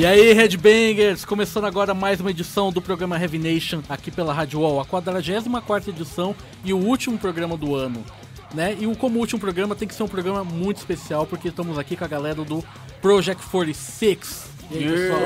[0.00, 4.60] E aí, Headbangers, começando agora mais uma edição do programa Heavy Nation aqui pela Rádio
[4.60, 6.34] Wall, a 44 edição
[6.64, 8.02] e o último programa do ano.
[8.54, 8.76] Né?
[8.80, 11.96] E o- como último programa tem que ser um programa muito especial, porque estamos aqui
[11.96, 12.64] com a galera do
[13.02, 14.46] Project 46.
[14.70, 15.20] E aí, pessoal?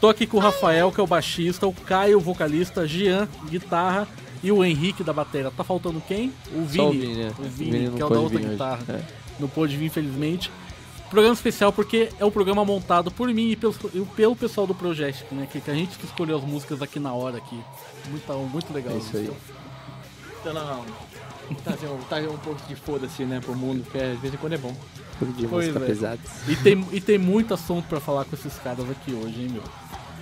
[0.00, 4.06] Tô aqui com o Rafael, que é o baixista, o Caio, o vocalista, Jean, guitarra
[4.40, 5.50] e o Henrique da bateria.
[5.50, 6.32] Tá faltando quem?
[6.54, 6.76] O Vini.
[6.76, 7.32] Só o Vini, né?
[7.36, 8.78] O Vini, Vini não que é o da outra guitarra.
[8.88, 9.00] É.
[9.40, 10.50] Não pôde vir, infelizmente.
[11.10, 14.74] Programa especial porque é um programa montado por mim e pelo, e pelo pessoal do
[14.74, 15.46] Project, né?
[15.50, 17.58] Que, que a gente que escolheu as músicas aqui na hora aqui.
[18.08, 18.94] Muito, muito legal.
[18.94, 19.30] É isso aí.
[20.40, 20.84] Então, não, não.
[21.62, 24.36] Trazer um, trazer um pouco de foda-se, né, pro mundo, que é, de vez em
[24.36, 24.74] quando é bom.
[25.48, 26.18] Pois é.
[26.48, 29.62] E tem, e tem muito assunto pra falar com esses caras aqui hoje, hein, meu?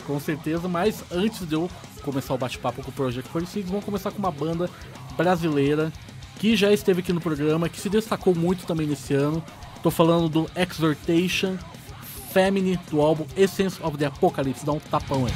[0.06, 1.70] Com certeza, mas antes de eu
[2.02, 4.68] começar o bate-papo com o Project 46, vamos começar com uma banda
[5.16, 5.90] brasileira
[6.38, 9.42] que já esteve aqui no programa, que se destacou muito também nesse ano.
[9.84, 11.58] Tô falando do Exhortation
[12.32, 14.64] Femini, do álbum Essence of the Apocalypse.
[14.64, 15.32] Dá um tapão aí.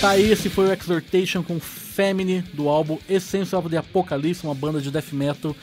[0.00, 4.54] Tá aí, esse foi o Exhortation com Femini do álbum Essence of the Apocalypse, uma
[4.54, 5.54] banda de death metal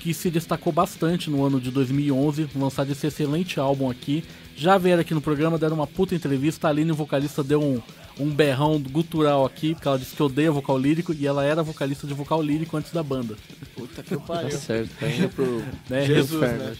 [0.00, 4.24] que se destacou bastante no ano de 2011, lançado esse excelente álbum aqui.
[4.56, 6.66] Já vieram aqui no programa, deram uma puta entrevista.
[6.66, 7.80] A Aline, o vocalista, deu um,
[8.18, 12.06] um berrão gutural aqui, porque ela disse que odeia vocal lírico e ela era vocalista
[12.06, 13.36] de vocal lírico antes da banda.
[13.74, 14.58] Puta que Tá pariu.
[14.58, 16.04] certo, tá indo pro Né?
[16.04, 16.74] Jesus, né?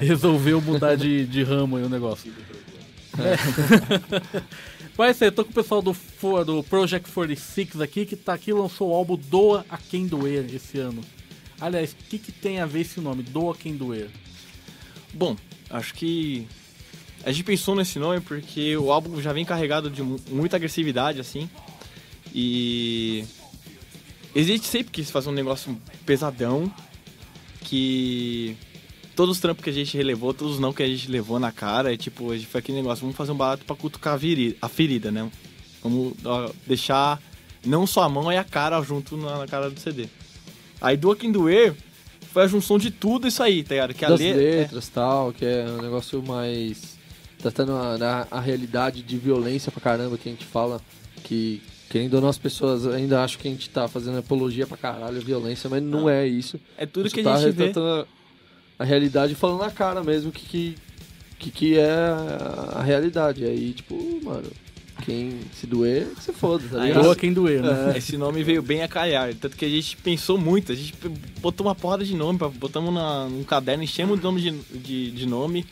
[0.00, 2.32] Resolveu mudar de, de ramo aí o negócio.
[3.18, 4.40] É.
[4.96, 5.96] Vai ser, eu tô com o pessoal do,
[6.44, 10.78] do Project 46 aqui, que tá aqui lançou o álbum Doa a Quem Doer esse
[10.78, 11.00] ano.
[11.60, 14.08] Aliás, o que, que tem a ver esse nome, Doa a Quem Doer?
[15.14, 15.36] Bom,
[15.70, 16.46] acho que
[17.24, 21.20] a gente pensou nesse nome porque o álbum já vem carregado de mu- muita agressividade,
[21.20, 21.48] assim.
[22.34, 23.24] E
[24.34, 25.76] a gente sempre quis fazer um negócio
[26.06, 26.72] pesadão
[27.62, 28.56] que
[29.16, 31.52] todos os trampos que a gente relevou, todos os não que a gente levou na
[31.52, 34.18] cara, é tipo, a gente foi aquele negócio, vamos fazer um barato pra cutucar a,
[34.68, 35.30] ferida, né?
[35.82, 36.14] Vamos
[36.66, 37.20] deixar
[37.64, 40.06] não só a mão e a cara junto na, cara do CD.
[40.80, 41.74] Aí do Quem Doer
[42.32, 43.94] foi a junção de tudo isso aí, tá ligado?
[43.94, 46.98] Que a Das le- é- letras e tal, que é um negócio mais...
[47.40, 50.80] Tratando a, a, a realidade de violência pra caramba que a gente fala,
[51.24, 54.76] que querendo ou não as pessoas ainda acham que a gente tá fazendo apologia pra
[54.76, 56.60] caralho à violência, mas não é isso.
[56.78, 57.66] É tudo Isso que tá a gente vê.
[57.66, 58.06] retratando
[58.78, 60.74] a, a realidade falando na cara mesmo que que,
[61.38, 63.44] que, que é a, a realidade.
[63.44, 64.50] Aí, tipo, mano,
[65.00, 67.02] quem se doer, que se foda, tá ligado?
[67.02, 67.96] Doa a Quem Doer, né?
[67.96, 69.34] Esse nome veio bem a calhar.
[69.34, 70.72] Tanto que a gente pensou muito.
[70.72, 70.94] A gente
[71.40, 75.26] botou uma porrada de nome, botamos na, num caderno, enchemos de nome de, de, de
[75.26, 75.66] nome.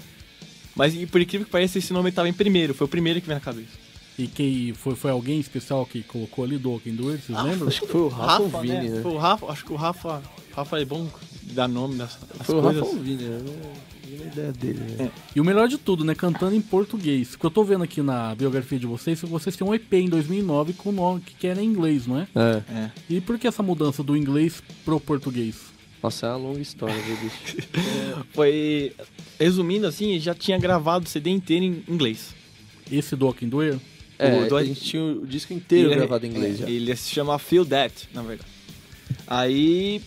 [0.78, 2.72] Mas e por incrível que pareça, esse nome estava em primeiro.
[2.72, 3.76] Foi o primeiro que veio na cabeça.
[4.16, 7.68] E quem foi, foi alguém especial que colocou ali, a Quem Doer, vocês lembram?
[7.68, 9.02] Acho que foi o Rafa, o Vini, né?
[9.02, 10.22] Foi o Rafa, acho que o Rafa.
[10.54, 11.08] Rafa é bom
[11.42, 12.82] dar nome das, das Foi o coisas.
[12.82, 13.40] Rafa ou o Vini, né?
[14.08, 15.10] Ideia dele, né?
[15.36, 16.14] E o melhor de tudo, né?
[16.14, 17.34] Cantando em português.
[17.34, 19.74] O que eu tô vendo aqui na biografia de vocês, é que vocês têm um
[19.74, 22.26] EP em 2009 com o nome que era em inglês, não é?
[22.34, 22.62] É.
[22.72, 22.90] É.
[23.08, 25.77] E por que essa mudança do inglês pro português?
[26.02, 27.68] Nossa, é uma longa história, viu, bicho?
[28.32, 28.92] Foi.
[29.38, 32.34] Resumindo assim, já tinha gravado o CD inteiro em inglês.
[32.90, 33.78] Esse do Quem Doer?
[34.18, 36.68] É, do- a gente tinha o disco inteiro Ele- é- gravado em inglês já.
[36.68, 38.50] Ele se chama Feel That, na verdade.
[39.26, 40.00] Aí,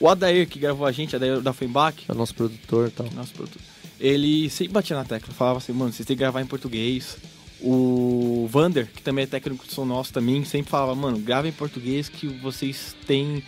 [0.00, 3.08] o Adair, que gravou a gente, Adair da Fembach, É o nosso produtor e tal.
[3.14, 3.60] nosso produtor,
[4.00, 7.16] ele sempre batia na tecla, falava assim, mano, vocês têm que gravar em português.
[7.60, 11.52] O Vander, que também é técnico de som nosso também, sempre falava, mano, grava em
[11.52, 13.42] português que vocês têm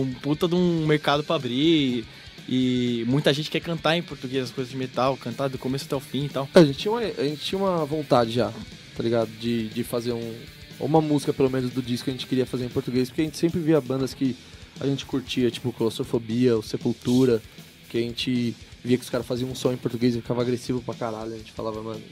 [0.00, 2.04] um puta de um mercado pra abrir.
[2.48, 5.96] E muita gente quer cantar em português as coisas de metal, cantar do começo até
[5.96, 6.48] o fim e tal.
[6.54, 8.52] A gente tinha uma, a gente tinha uma vontade já,
[8.94, 9.30] tá ligado?
[9.40, 10.34] De, de fazer um,
[10.78, 13.24] uma música, pelo menos, do disco que a gente queria fazer em português, porque a
[13.24, 14.36] gente sempre via bandas que
[14.78, 17.40] a gente curtia, tipo Claustrofobia, Sepultura,
[17.88, 18.54] que a gente
[18.84, 21.32] via que os caras faziam um som em português e ficava agressivo pra caralho.
[21.32, 22.02] A gente falava, mano,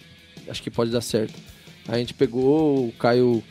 [0.48, 1.34] acho que pode dar certo.
[1.86, 3.42] Aí a gente pegou, o Caio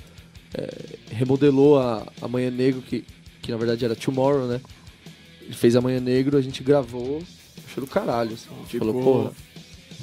[0.53, 3.03] é, remodelou a, a Manhã Negro, que,
[3.41, 4.61] que na verdade era Tomorrow, né?
[5.41, 7.21] Ele fez a Manhã Negro, a gente gravou,
[7.67, 8.47] achou do caralho, assim.
[8.51, 9.31] A gente Ficou- falou, porra,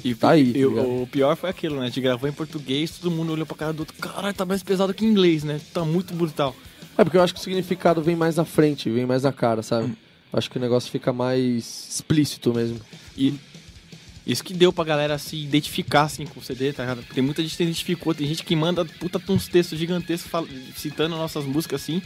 [0.01, 1.83] E Tá aí, e tá o- pior foi aquilo, né?
[1.83, 3.93] A gente gravou em português, todo mundo olhou pra cara do outro.
[3.97, 5.59] Caralho, tá mais pesado que em inglês, né?
[5.73, 6.55] Tá muito brutal.
[6.97, 9.61] É porque eu acho que o significado vem mais na frente, vem mais na cara,
[9.61, 9.93] sabe?
[10.31, 12.79] Acho que o negócio fica mais explícito mesmo.
[13.17, 13.33] E
[14.25, 17.03] isso que deu pra galera se identificar assim com o CD, tá ligado?
[17.13, 20.31] Tem muita gente que se identificou, tem gente que manda puta uns textos gigantescos
[20.77, 22.01] citando nossas músicas assim.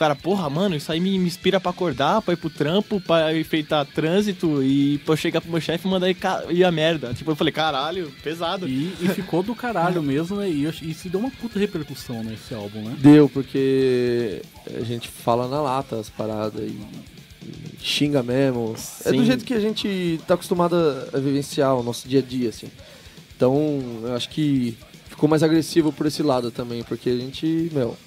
[0.00, 2.98] O cara, porra, mano, isso aí me, me inspira pra acordar, pra ir pro trampo,
[3.02, 7.12] pra enfeitar trânsito e pra eu chegar pro meu chefe e mandar ir, a merda.
[7.12, 8.66] Tipo, eu falei, caralho, pesado.
[8.66, 10.48] E, e ficou do caralho mesmo, né?
[10.48, 12.96] E, e se deu uma puta repercussão nesse álbum, né?
[12.98, 14.40] Deu, porque
[14.74, 16.80] a gente fala na lata as paradas e,
[17.42, 18.74] e xinga mesmo.
[19.04, 19.24] É do Sim.
[19.26, 20.76] jeito que a gente tá acostumado
[21.12, 22.68] a vivenciar o nosso dia a dia, assim.
[23.36, 24.78] Então, eu acho que
[25.10, 27.98] ficou mais agressivo por esse lado também, porque a gente, meu,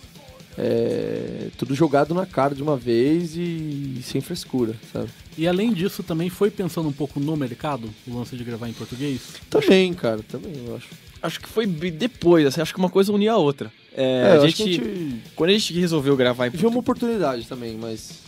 [0.57, 5.09] é tudo jogado na cara de uma vez e, sem frescura, sabe?
[5.38, 8.73] E além disso, também foi pensando um pouco no mercado, o lance de gravar em
[8.73, 9.21] português.
[9.50, 10.88] Também, cara, também, eu acho.
[11.21, 13.71] Acho que foi depois, assim, acho que uma coisa unia a outra.
[13.95, 16.83] É, É, a, gente, que a gente Quando a gente resolveu gravar em viu uma
[16.83, 18.21] português, oportunidade também, mas...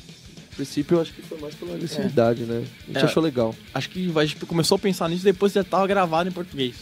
[0.51, 2.63] A princípio, eu acho que foi mais pela agressividade, né?
[2.83, 3.03] A gente É.
[3.03, 3.53] achou legal.
[3.73, 6.75] acho que a gente começou a pensar nisso depois que já tava gravado em português.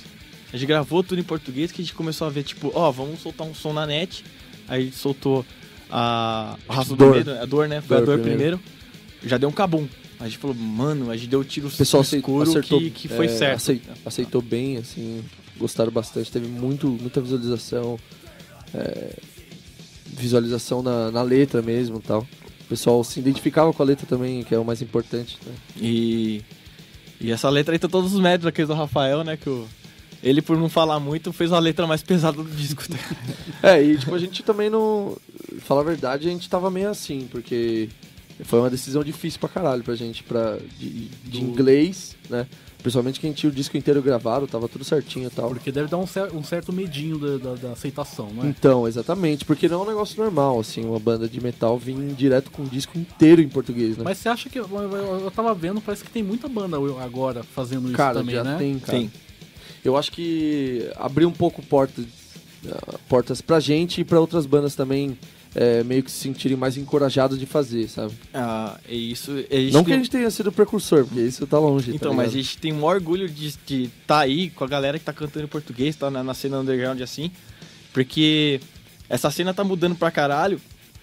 [0.54, 3.20] A gente gravou tudo em português que a gente começou a ver, tipo, ó, vamos
[3.22, 4.24] soltar um som na net.
[4.68, 5.46] Aí a gente soltou
[5.90, 7.16] a, a raça do Dor.
[7.16, 7.82] medo, a dor, né?
[7.82, 8.58] Foi Dor a dor primeiro.
[8.58, 8.60] primeiro.
[9.26, 9.88] Já deu um cabum.
[10.20, 13.26] A gente falou, mano, a gente deu tiro O pessoal escuro acertou, que, que foi
[13.26, 13.56] é, certo.
[13.58, 15.22] acei- aceitou bem, assim,
[15.58, 16.32] gostaram bastante.
[16.32, 18.00] Teve muito, muita visualização,
[18.74, 19.16] é,
[20.06, 22.22] visualização na, na letra mesmo e tal.
[22.62, 25.52] O pessoal se identificava com a letra também, que é o mais importante, né?
[25.78, 26.42] E,
[27.20, 29.36] e essa letra aí tem todos os méritos daqueles do Rafael, né?
[29.38, 29.68] Que o,
[30.24, 32.82] ele, por não falar muito, fez a letra mais pesada do disco.
[33.62, 35.16] É, e tipo, a gente também não...
[35.60, 37.88] Falar a verdade, a gente tava meio assim, porque
[38.44, 40.90] foi uma decisão difícil pra caralho pra gente, pra, de,
[41.24, 42.46] de Do- inglês, né?
[42.82, 45.48] Principalmente que a gente tinha o disco inteiro gravado, tava tudo certinho e tal.
[45.48, 48.48] Porque deve dar um, cer- um certo medinho da, da- da aceitação, não é?
[48.48, 52.52] Então, exatamente, porque não é um negócio normal, assim, uma banda de metal vir direto
[52.52, 54.04] com um disco inteiro em português, né?
[54.04, 54.60] Mas você acha que.
[54.60, 58.36] Eu, eu- eu tava vendo, parece que tem muita banda agora fazendo isso cara, também,
[58.36, 58.58] já né?
[58.58, 58.98] tem, cara.
[58.98, 59.10] Sim.
[59.84, 62.06] Eu acho que abriu um pouco portas,
[62.70, 65.18] ah, portas pra gente e pra outras bandas também
[65.56, 68.14] é, meio que se sentirem mais encorajadas de fazer, sabe?
[68.34, 69.32] Ah, é isso.
[69.32, 72.14] a gente não que a gente tenha sido precursor, porque isso tá longe, tá Então,
[72.14, 75.14] mas a gente tem um orgulho de estar tá aí com a galera que tá
[75.14, 77.32] cantando em português, tá na, na cena underground assim,
[77.92, 78.60] porque
[79.08, 80.60] essa cena tá mudando pra caralho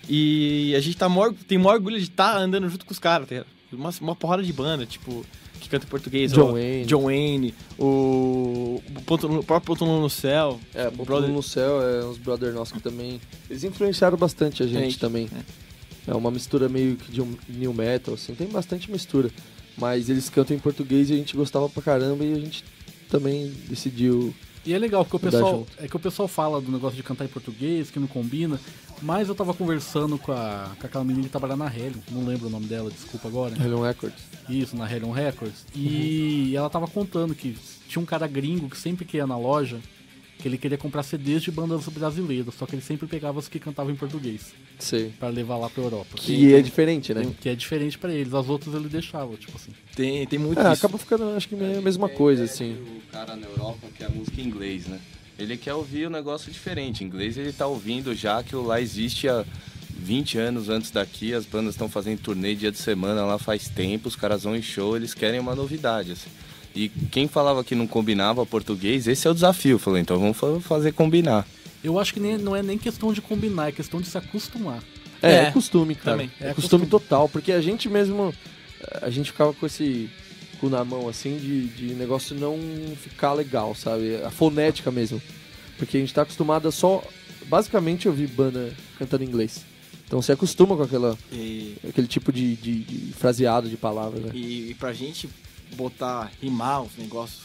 [0.09, 3.29] e a gente tá maior, tem maior orgulho de estar andando junto com os caras,
[3.29, 3.60] tá ligado?
[3.73, 5.25] Uma, uma porrada de banda, tipo,
[5.61, 6.33] que canta em português.
[6.33, 6.85] John Wayne.
[6.87, 10.59] John Wayne, o, o, Ponto no- o próprio Ponto no Céu.
[10.75, 13.21] É, o Ponto brother- no Céu é uns brother nossos que também...
[13.49, 15.29] Eles influenciaram bastante a gente É, também.
[16.07, 19.31] É uma mistura meio que de um new metal, assim, tem bastante mistura.
[19.77, 22.65] Mas eles cantam em português e a gente gostava pra caramba e a gente
[23.09, 24.35] também decidiu.
[24.65, 25.59] E é legal, porque o pessoal.
[25.59, 25.73] junto.
[25.79, 28.61] É que o pessoal fala do negócio de cantar em português, que não combina.
[29.03, 32.49] Mas eu tava conversando com, a, com aquela menina que trabalha na Helion, não lembro
[32.49, 33.55] o nome dela, desculpa agora.
[33.55, 34.19] Helion Records.
[34.49, 35.65] Isso, na Helion Records.
[35.75, 37.57] E ela tava contando que
[37.89, 39.79] tinha um cara gringo que sempre que ia na loja,
[40.39, 43.59] que ele queria comprar CDs de bandas brasileiras, só que ele sempre pegava os que
[43.59, 45.13] cantavam em português, Sei.
[45.19, 46.09] pra levar lá pra Europa.
[46.17, 47.31] Que é diferente, né?
[47.41, 49.73] Que é diferente pra eles, as outras ele deixava, tipo assim.
[49.95, 50.85] Tem, tem muito É, isso.
[50.87, 52.73] acaba ficando, acho que meio a mesma coisa, assim.
[52.73, 54.99] O cara na Europa quer a música em inglês, né?
[55.41, 57.03] Ele quer ouvir um negócio diferente.
[57.03, 59.45] Em inglês ele tá ouvindo já que o lá existe há
[59.99, 64.09] 20 anos antes daqui, as bandas estão fazendo turnê dia de semana lá faz tempo,
[64.09, 66.31] os caras vão em show, eles querem uma novidade, assim.
[66.75, 69.73] E quem falava que não combinava português, esse é o desafio.
[69.73, 71.47] Eu falei, então vamos fa- fazer combinar.
[71.83, 74.83] Eu acho que nem, não é nem questão de combinar, é questão de se acostumar.
[75.23, 76.13] É, é, É, costume, cara.
[76.17, 76.31] também.
[76.41, 76.87] É, É costume, costume.
[76.87, 78.33] total, porque a gente mesmo.
[79.03, 80.09] A gente ficava com esse
[80.61, 82.59] cu na mão, assim, de, de negócio não
[82.97, 84.17] ficar legal, sabe?
[84.23, 85.21] A fonética mesmo.
[85.79, 87.03] Porque a gente tá acostumado a só,
[87.47, 89.65] basicamente, ouvir banda cantando em inglês.
[90.07, 94.33] Então você acostuma com aquela, E, aquele tipo de, de, de fraseado de palavras, né?
[94.35, 95.29] e, e pra gente
[95.77, 97.43] botar, rimar os negócios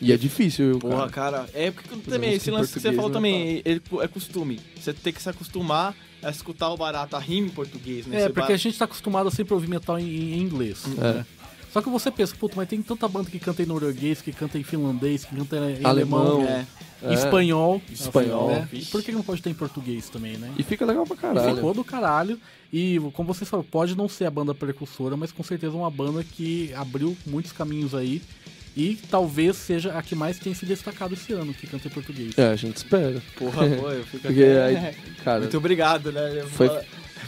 [0.00, 1.38] E é difícil, Porra, cara.
[1.42, 4.60] cara, é porque também, esse lance que você falou não é também, ele, é costume.
[4.80, 8.22] Você tem que se acostumar a escutar o barato, a rima em português, né?
[8.22, 10.84] É, porque ba- a gente tá acostumado a sempre ouvir metal em, em inglês.
[10.96, 11.14] É.
[11.14, 11.26] né?
[11.72, 14.58] Só que você pensa, puta, mas tem tanta banda que canta em norueguês, que canta
[14.58, 16.42] em finlandês, que canta em Alemão.
[16.42, 16.66] alemão, É.
[17.02, 17.14] É.
[17.14, 17.80] espanhol.
[17.90, 18.68] Espanhol, né?
[18.70, 18.90] vixe.
[18.90, 20.50] Por que não pode ter em português também, né?
[20.58, 21.54] E fica legal pra E caralho.
[21.54, 22.38] Ficou do caralho.
[22.72, 25.90] E como você falou, pode não ser a banda precursora, mas com certeza é uma
[25.90, 28.20] banda que abriu muitos caminhos aí.
[28.76, 32.38] E talvez seja a que mais tenha se destacado esse ano, que canta em português.
[32.38, 33.20] É, a gente espera.
[33.36, 34.64] Porra, pô, eu fico Porque até...
[34.88, 36.44] aí, cara, Muito obrigado, né?
[36.50, 36.68] Foi-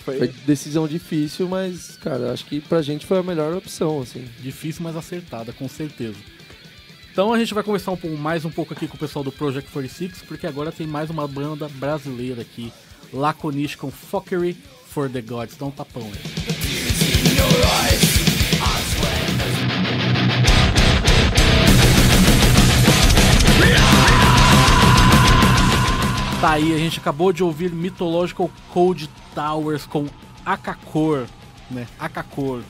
[0.04, 0.18] foi...
[0.18, 0.28] foi...
[0.47, 4.25] decisão difícil, mas, cara, acho que pra gente foi a melhor opção, assim.
[4.40, 6.16] Difícil, mas acertada, com certeza.
[7.12, 9.30] Então a gente vai conversar um pouco, mais um pouco aqui com o pessoal do
[9.30, 12.73] Project 46, porque agora tem mais uma banda brasileira aqui,
[13.12, 14.56] Laconish com Fuckery
[14.87, 15.56] for the Gods.
[15.56, 16.52] Dá um tapão aí.
[23.61, 23.91] We
[26.42, 30.08] Tá aí, a gente acabou de ouvir Mythological Cold Towers com
[30.44, 31.26] Akakor,
[31.70, 31.87] né?
[32.00, 32.62] Akakor,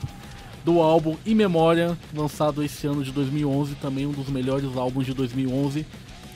[0.63, 5.13] do álbum In Memória, lançado esse ano de 2011, também um dos melhores álbuns de
[5.15, 5.87] 2011,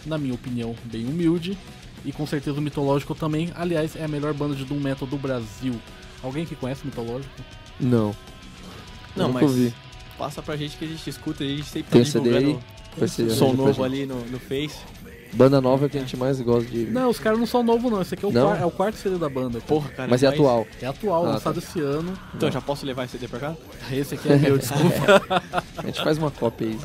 [0.08, 1.56] na minha opinião, bem humilde.
[2.04, 5.18] E com certeza o Mythological também, aliás, é a melhor banda de Doom Metal do
[5.18, 5.76] Brasil.
[6.24, 7.46] Alguém que conhece o Mythological?
[7.80, 8.16] Não.
[9.16, 9.72] Não, mas ouvi.
[10.18, 13.30] passa pra gente que a gente escuta e a gente sempre Tem tá CD aí?
[13.30, 13.84] som novo gente.
[13.84, 14.80] ali no, no Face.
[15.38, 16.86] Banda nova é que a gente mais gosta de.
[16.86, 18.48] Não, os caras não são novos não, esse aqui é o, Não?
[18.48, 19.60] quar- é o quarto CD da banda.
[19.60, 19.66] cara.
[19.68, 20.10] Porra, cara.
[20.10, 20.66] Mas é atual.
[20.82, 22.12] É atual, Ah, lançado esse ano.
[22.34, 23.56] Então, já posso levar esse CD pra cá?
[23.94, 25.42] Esse aqui é meu, desculpa.
[25.78, 26.78] A gente faz uma cópia aí.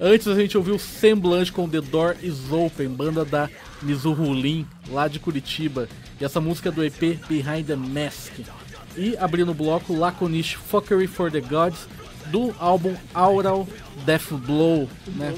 [0.00, 3.50] Antes a gente ouviu Semblante com The Door Is Open, banda da
[3.82, 5.88] Mizuhu Lin, lá de Curitiba.
[6.20, 8.32] E essa música é do EP Behind the Mask.
[8.96, 11.86] E abrindo o bloco, Laconish Fuckery for the Gods,
[12.28, 13.68] do álbum Aural
[14.06, 15.34] Death Blow, né?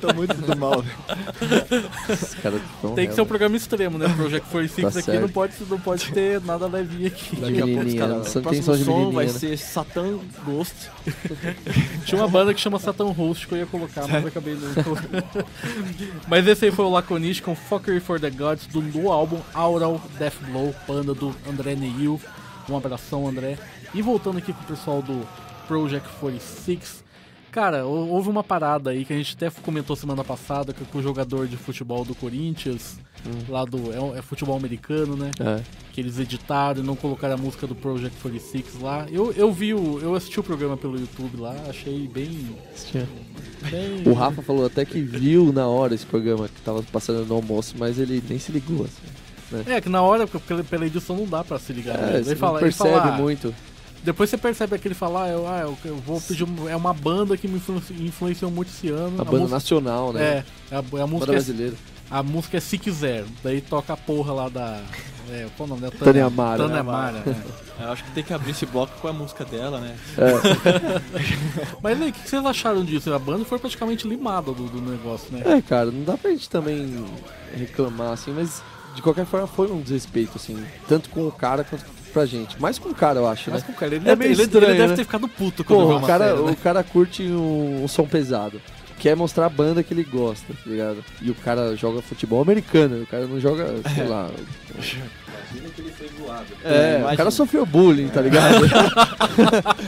[0.00, 0.84] Tá muito do mal.
[2.08, 4.08] Os caras tão Tem que ser um programa extremo, né?
[4.08, 7.36] Project 46 Tá aqui não pode, não pode ter nada levinho aqui.
[7.36, 9.26] Daqui a pouco, Menininha, cara, cara, só o tem próximo som de som menininha, vai
[9.26, 9.32] né?
[9.32, 10.90] ser Satan Ghost.
[12.04, 14.82] Tinha uma banda que chama Satan Host que eu ia colocar, mas eu acabei não
[14.82, 15.46] colocando.
[16.28, 20.00] Mas esse aí foi o Laconish com Fuckery for the Gods do, do álbum Aural
[20.18, 22.20] Death Blow, banda do André Neil.
[22.68, 23.58] Um abração, André.
[23.94, 25.26] E voltando aqui com o pessoal do
[25.66, 27.01] Project 46.
[27.52, 30.98] Cara, hou- houve uma parada aí que a gente até comentou semana passada que com
[30.98, 32.98] o jogador de futebol do Corinthians,
[33.48, 33.92] lá do.
[33.92, 35.30] É, é futebol americano, né?
[35.38, 35.60] É.
[35.92, 39.06] que eles editaram e não colocaram a música do Project 46 lá.
[39.12, 40.00] Eu, eu vi o.
[40.00, 42.56] Eu assisti o programa pelo YouTube lá, achei bem.
[43.70, 47.34] bem O Rafa falou até que viu na hora esse programa que tava passando no
[47.34, 48.86] almoço, mas ele nem se ligou.
[48.86, 49.62] Assim.
[49.70, 51.98] É, que na hora, porque pela, pela edição não dá pra se ligar.
[51.98, 52.12] né?
[52.12, 53.54] É, Ele você fala- não ele percebe fala, ah, muito.
[54.02, 56.42] Depois você percebe aquele falar, ah, eu, ah, eu, eu vou pedir.
[56.44, 59.20] um- É uma banda que me influenci- influenciou muito esse ano.
[59.20, 60.44] A banda música- nacional, né?
[60.70, 61.74] É, a, a Banda música é, brasileira.
[62.10, 63.24] a música é Se Quiser.
[63.44, 64.82] Daí toca a porra lá da.
[65.30, 65.94] É, qual o nome dela?
[65.98, 66.64] Tânia Amaro.
[66.68, 66.80] Tânia
[67.80, 67.84] é.
[67.84, 69.96] Eu acho que tem que abrir esse bloco com a música dela, né?
[71.82, 73.12] Mas aí, o que vocês acharam disso?
[73.12, 75.42] A banda foi praticamente limada do, do negócio, né?
[75.44, 77.04] É, cara, não dá pra gente também
[77.56, 78.62] reclamar, assim, mas
[78.94, 82.60] de qualquer forma foi um desrespeito, assim, tanto com o cara quanto pra gente.
[82.60, 83.66] Mais com o cara, eu acho, Mas né?
[83.66, 84.96] com o cara, ele, É deve- meio ele, estranho, ele deve né?
[84.96, 86.50] ter ficado puto quando a o cara, matéria, né?
[86.52, 88.60] o cara curte um, um som pesado.
[88.98, 91.04] Quer mostrar a banda que ele gosta, tá ligado?
[91.20, 94.30] E o cara joga futebol americano, o cara não joga, sei lá.
[94.72, 95.04] Imagina
[95.74, 96.46] que ele foi voado.
[96.64, 97.16] É, o imagina.
[97.16, 98.64] cara sofreu bullying, tá ligado?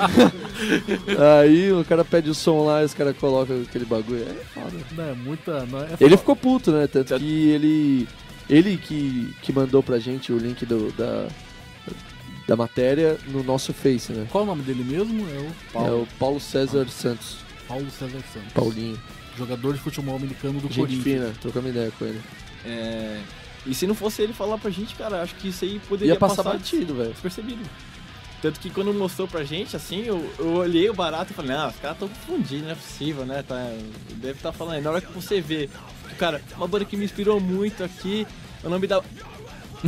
[1.42, 4.22] Aí o cara pede o som lá e os caras colocam aquele bagulho.
[4.28, 4.76] É foda.
[4.96, 5.64] Não, é muita.
[5.66, 6.86] Não, é Ele ficou puto, né?
[6.86, 8.08] Tanto que ele.
[8.48, 11.26] Ele que, que mandou pra gente o link do, da,
[12.46, 14.26] da matéria no nosso Face, né?
[14.30, 15.26] Qual o nome dele mesmo?
[15.28, 18.52] É o Paulo, É o Paulo César Santos, Paulo César Santos.
[18.52, 19.00] Paulinho.
[19.36, 21.02] Jogador de futebol americano do Gente Corinthians.
[21.04, 22.20] fina, trocamos ideia com ele.
[22.64, 23.20] É...
[23.66, 26.18] E se não fosse ele falar pra gente, cara, acho que isso aí poderia Ia
[26.20, 27.10] passar passar batido, velho.
[27.12, 27.62] despercebido.
[28.42, 31.68] Tanto que quando mostrou pra gente, assim, eu, eu olhei o barato e falei, não,
[31.70, 33.42] os caras tão confundindo, não é possível, né?
[33.42, 33.72] Tá,
[34.16, 34.74] deve estar falando.
[34.74, 35.70] Aí na hora que você vê,
[36.18, 38.26] cara, uma banda que me inspirou muito aqui,
[38.62, 39.02] o nome da.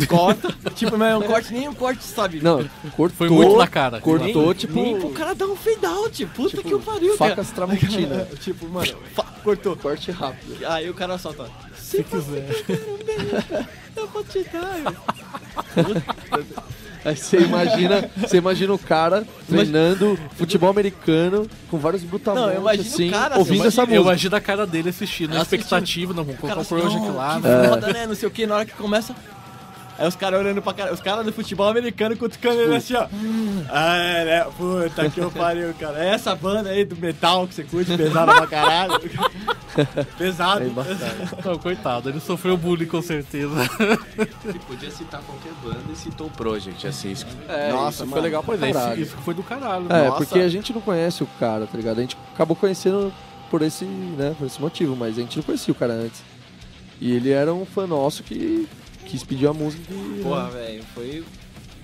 [0.07, 2.41] Corta, tipo, não é um corte, nem um corte, sabe?
[2.43, 3.17] Não, cortou.
[3.17, 4.01] Foi muito na cara.
[4.01, 4.75] Cortou, nem, tipo.
[4.75, 7.67] Nem pro cara dar um fade out, puta tipo, que o pariu, facas cara.
[7.67, 8.29] Tramontina.
[8.41, 9.77] tipo, mano, fa- cortou.
[9.77, 10.57] Corte rápido.
[10.67, 11.47] Aí o cara solta.
[11.79, 12.47] Se, Se quiser.
[13.97, 16.03] eu vou te dar, eu.
[17.05, 22.61] Aí você imagina, você imagina o cara treinando futebol americano com vários brutamontes Não, eu
[22.61, 24.03] imagino o assim, cara, ouvindo assim, essa Eu música.
[24.03, 25.61] imagino a cara dele assistindo, a Assistindo.
[25.61, 27.37] expectativa, não, vamos colocar o Project não, lá.
[27.41, 27.69] que né?
[27.69, 28.07] foda, né?
[28.09, 29.15] Não sei o que, na hora que começa.
[29.99, 33.07] Aí os caras olhando pra cara, os caras do futebol americano cutucando ele assim, ó.
[33.71, 34.47] Ah, é, né?
[34.57, 36.05] Puta que eu pariu, cara.
[36.05, 38.93] É essa banda aí do metal que você curte pesado pra caralho.
[40.17, 40.63] Pesado.
[40.65, 41.45] É.
[41.49, 43.55] Não, coitado, ele sofreu bullying com certeza.
[44.45, 47.13] Ele podia citar qualquer banda e citou o Project, assim.
[47.13, 49.03] isso- É, Nossa, isso foi legal pra Isso, caralho.
[49.03, 49.87] isso foi do caralho.
[49.91, 50.25] É, Nossa.
[50.25, 51.99] porque a gente não conhece o cara, tá ligado?
[51.99, 53.13] A gente acabou conhecendo
[53.51, 56.23] por esse, né, por esse motivo, mas a gente não conhecia o cara antes.
[57.01, 58.67] E ele era um fã nosso que
[59.07, 61.25] quis pedir a música que Porra, velho, foi,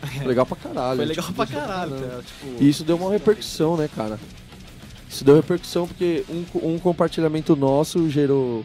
[0.00, 0.96] foi legal pra caralho.
[0.96, 1.90] foi gente legal pra gostou caralho.
[1.92, 2.08] caramba.
[2.08, 4.18] cara, Tipo, E isso deu uma repercussão, né, cara?
[5.08, 8.64] Isso deu repercussão porque um, um compartilhamento nosso gerou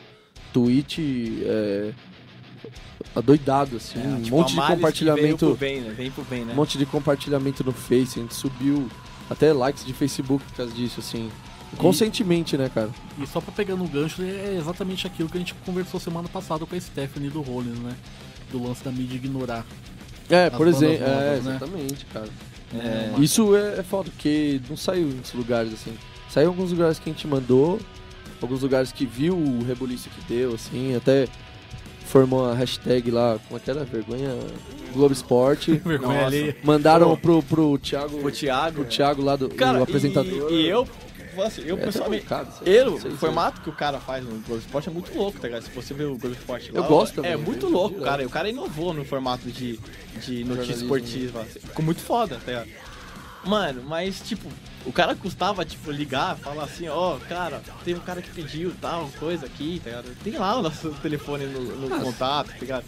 [0.54, 1.92] tweet é,
[3.16, 5.46] adoidado, assim, é, um tipo, monte de compartilhamento.
[5.46, 5.94] Veio pro bem, né?
[5.96, 6.54] Vem pro bem, né?
[6.54, 8.90] Um monte de compartilhamento no Face, a gente subiu
[9.30, 11.30] até likes de Facebook por causa disso, assim.
[11.78, 12.90] Conscientemente, né, cara?
[13.20, 16.66] E só pra pegar no gancho, é exatamente aquilo que a gente conversou semana passada
[16.66, 17.94] com a Stephanie do Rollins, né?
[18.52, 19.66] Do lance da mídia ignorar.
[20.30, 21.56] É, As por exemplo, é, novas, né?
[21.56, 22.28] exatamente, cara.
[22.74, 25.94] É, Isso é, é foda, porque não saiu em muitos lugares, assim.
[26.30, 27.80] Saiu em alguns lugares que a gente mandou,
[28.42, 31.28] alguns lugares que viu o rebuliço que deu, assim, até
[32.06, 33.84] formou a hashtag lá, como é que era?
[33.84, 34.38] Vergonha
[34.94, 35.74] Globo Esporte.
[35.86, 36.58] Vergonha alheia.
[36.64, 38.76] Mandaram pro, pro Thiago, O Thiago.
[38.82, 40.52] pro Thiago lá do Cara, o apresentador.
[40.52, 40.88] E, e eu,
[41.44, 42.26] assim, eu É, pessoalmente.
[42.66, 45.48] Eu, sei o formato que o cara faz no Globo Esporte é muito louco, tá
[45.48, 45.64] ligado?
[45.64, 48.06] Se você ver o Globo Esporte lá, Eu gosto É também, muito eu louco, direto.
[48.06, 48.24] cara.
[48.24, 49.80] E o cara inovou no formato de,
[50.26, 51.42] de notícia esportiva.
[51.42, 51.60] assim.
[51.60, 52.70] Ficou muito foda, tá ligado?
[53.46, 54.50] Mano, mas tipo,
[54.86, 59.10] o cara custava, tipo, ligar, falar assim, ó, cara, tem um cara que pediu tal
[59.20, 60.10] coisa aqui, tá ligado?
[60.24, 62.84] Tem lá o nosso telefone no, no contato, tá ligado?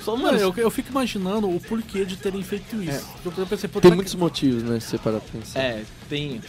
[0.00, 3.04] Só, Mano, eu, eu fico imaginando o porquê de terem feito isso.
[3.24, 4.18] Eu, eu pensei, Tem muitos que...
[4.20, 4.78] motivos, né?
[4.78, 5.58] Se você parar pra pensar.
[5.60, 6.40] é, tem.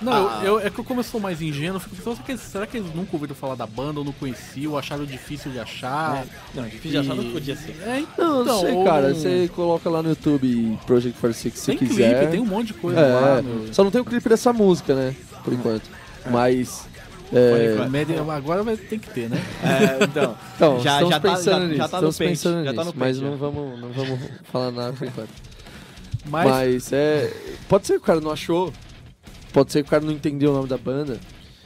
[0.00, 0.40] Não, Ah.
[0.44, 2.32] eu, eu- é que eu como eu sou mais ingênuo, eu fico pensando, será que,
[2.32, 5.50] eles- será que eles nunca ouviram falar da banda ou não conheciam, ou acharam difícil
[5.50, 6.24] de achar?
[6.54, 7.76] Não, difícil de achar não podia ser.
[7.82, 9.08] É, Não, então, não sei, ou cara.
[9.08, 12.16] não- Você coloca lá no YouTube Project 46 se você Tem quiser.
[12.18, 13.38] clipe, tem um monte de coisa lá.
[13.38, 13.74] É, meu.
[13.74, 15.14] só não tem o clipe dessa música, né?
[15.42, 15.82] Por enquanto.
[16.30, 16.86] Mas.
[17.32, 19.36] é, Média- agora vai ter que ter, né?
[19.62, 20.36] É, então.
[20.56, 21.76] Então, Já- estamos já tá- pensando já- nisso.
[21.76, 23.36] já tá no estamos pente, pensando já tá nisso, no mas pente, não já.
[23.36, 24.20] vamos, não vamos
[24.52, 25.30] falar nada por enquanto.
[26.26, 27.32] Mas, Mas é.
[27.68, 28.72] Pode ser que o cara não achou.
[29.52, 31.18] Pode ser que o cara não entendeu o nome da banda.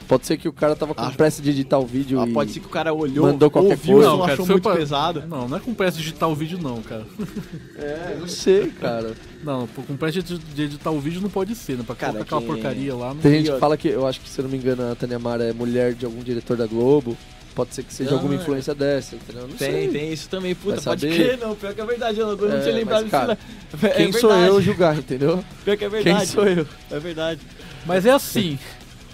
[0.09, 2.33] Pode ser que o cara tava com Acho- pressa de editar o vídeo Ah, e...
[2.33, 4.11] pode ser que o cara olhou, mandou qualquer ouviu, coisa.
[4.11, 5.25] não, cara, achou foi muito pra- pesado.
[5.29, 7.07] Não, não é com pressa de editar o vídeo, não, cara.
[7.79, 9.15] É, não sei, cara.
[9.43, 11.85] Não, com pressa de, de editar o vídeo não pode ser, né?
[11.87, 13.09] Pra Cara, colocar aquela que- porcaria lá.
[13.15, 13.17] Não...
[13.23, 15.19] Tem gente que fala que, eu acho que, se eu não me engano, a Tânia
[15.19, 17.17] Mara é mulher de algum diretor da Globo.
[17.55, 18.37] Pode ser que seja Ah, alguma é.
[18.39, 19.43] influência dessa, entendeu?
[19.47, 19.89] Não Tem, sei.
[19.89, 21.15] tem isso também, puta, Vai pode saber.
[21.15, 23.89] crer, não, pior que é verdade, eu não, não É, tinha lembrado disso, não.
[23.89, 25.45] É Quem sou verdade, eu julgar, entendeu?
[25.65, 26.17] Pior que é verdade.
[26.19, 26.67] Quem sou eu?
[26.91, 27.41] É verdade.
[27.85, 28.59] Mas é assim,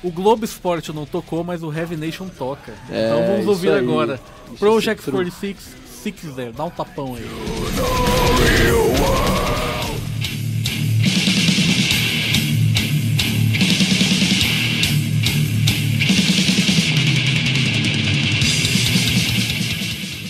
[0.02, 2.72] o Globo Esporte não tocou, mas o Heavy Nation toca.
[2.90, 3.78] É, então vamos ouvir aí.
[3.78, 4.20] agora.
[4.46, 5.16] Isso Project é true.
[5.16, 5.56] 46,
[6.02, 7.26] Six There, dá um tapão aí.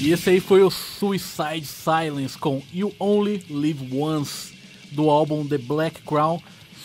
[0.01, 4.55] E esse aí foi o Suicide Silence com You Only Live Once
[4.92, 6.40] do álbum The Black Crown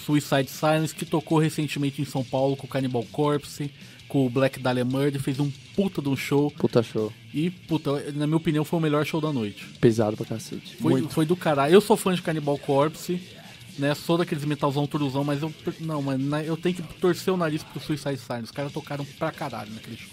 [0.06, 3.72] Suicide Silence que tocou recentemente em São Paulo com o Cannibal Corpse,
[4.08, 7.12] com o Black Dahlia Murder, fez um puta de um show Puta show.
[7.34, 9.66] e puta, na minha opinião foi o melhor show da noite.
[9.80, 10.76] Pesado pra cacete.
[10.76, 11.74] Foi, foi do caralho.
[11.74, 13.20] Eu sou fã de Cannibal Corpse,
[13.78, 13.94] né?
[13.96, 17.64] Sou daqueles metalzão turuzão, mas eu não, mas na- eu tenho que torcer o nariz
[17.64, 18.46] pro Suicide Silence.
[18.46, 20.10] Os caras tocaram pra caralho naquele show.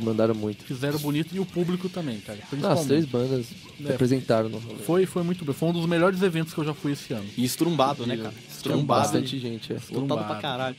[0.00, 0.64] Mandaram muito.
[0.64, 2.38] Fizeram bonito e o público também, cara.
[2.62, 3.46] Ah, as três bandas
[3.84, 3.92] É.
[3.94, 4.78] apresentaram no rolê.
[4.78, 5.54] Foi, foi muito bem.
[5.54, 7.26] Foi um dos melhores eventos que eu já fui esse ano.
[7.36, 8.34] E estrumbado, né, cara?
[8.48, 9.02] Estrumbado.
[9.02, 9.76] bastante gente, é.
[9.76, 10.24] Estrumbado.
[10.24, 10.76] pra caralho.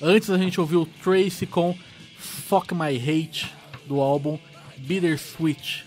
[0.00, 1.76] Antes a gente ouviu Tracy com
[2.18, 3.52] Fuck My Hate
[3.86, 4.38] do álbum
[4.78, 5.84] Bittersweet.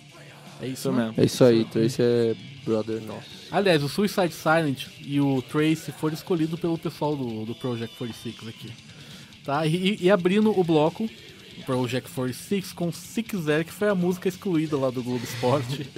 [0.62, 1.06] É isso Isso né?
[1.06, 1.14] mesmo.
[1.22, 3.39] É isso aí, esse é brother nosso.
[3.52, 8.48] Aliás, o Suicide Silent e o Tracy foram escolhidos pelo pessoal do, do Project 46
[8.48, 8.70] aqui.
[9.44, 9.66] Tá?
[9.66, 11.10] E, e abrindo o bloco,
[11.66, 15.90] Project 46 com Six Zero, que foi a música excluída lá do Globo Esporte.